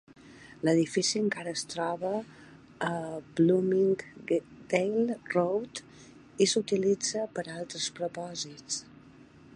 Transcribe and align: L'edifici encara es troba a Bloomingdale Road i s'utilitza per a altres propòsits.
L'edifici 0.67 1.19
encara 1.23 1.51
es 1.57 1.63
troba 1.73 2.13
a 2.87 2.89
Bloomingdale 3.41 5.19
Road 5.37 5.83
i 6.47 6.51
s'utilitza 6.55 7.29
per 7.37 7.47
a 7.49 7.55
altres 7.61 7.91
propòsits. 8.01 8.85